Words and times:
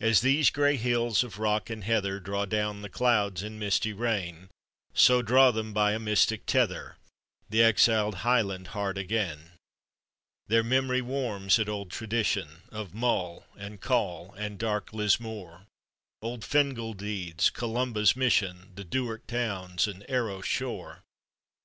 As 0.00 0.22
these 0.22 0.50
gray 0.50 0.74
hill* 0.74 1.14
of 1.22 1.38
r«« 1.38 1.60
k 1.60 1.72
and 1.72 1.84
heather 1.84 2.18
Draw 2.18 2.46
down 2.46 2.82
the 2.82 2.88
clou 2.88 3.28
is 3.28 3.44
in 3.44 3.60
misty 3.60 3.92
rain, 3.92 4.48
So 4.92 5.22
draw 5.22 5.52
them 5.52 5.72
by 5.72 5.92
a 5.92 6.00
mystic 6.00 6.46
tether, 6.46 6.96
The 7.48 7.62
exiled 7.62 8.16
Highland 8.26 8.66
heart 8.74 8.98
again. 8.98 9.52
Their 10.48 10.64
memory 10.64 11.00
warm* 11.00 11.46
at 11.46 11.68
old 11.68 11.92
tradition 11.92 12.62
Of 12.72 12.92
Mull, 12.92 13.46
and 13.56 13.80
Coll, 13.80 14.34
and 14.36 14.58
dark 14.58 14.92
Lismore, 14.92 15.66
Old 16.20 16.44
Fin 16.44 16.74
gal 16.74 16.92
deeds, 16.92 17.48
Columba's 17.48 18.16
mission, 18.16 18.72
The 18.74 18.84
Dimrd 18.84 19.28
towns, 19.28 19.86
and 19.86 20.04
Arcs 20.10 20.48
shore. 20.48 21.04